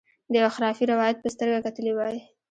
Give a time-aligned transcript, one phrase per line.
[0.31, 2.17] د یوه خرافي روایت په سترګه کتلي وای.